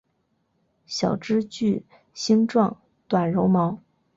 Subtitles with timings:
[0.87, 3.77] 小枝具星状短柔毛。